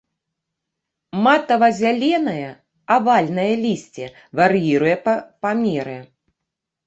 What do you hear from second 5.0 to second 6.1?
па памеры.